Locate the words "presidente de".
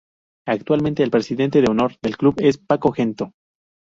1.11-1.69